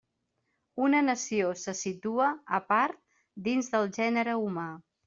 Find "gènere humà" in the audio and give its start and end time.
4.01-4.71